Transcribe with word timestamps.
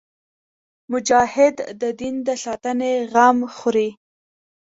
مجاهد 0.91 1.55
د 1.81 1.83
دین 1.99 2.15
د 2.27 2.29
ساتنې 2.43 2.93
غم 3.11 3.37
خوري. 3.55 3.89